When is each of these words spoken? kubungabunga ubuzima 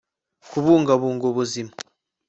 kubungabunga 0.49 1.23
ubuzima 1.31 1.73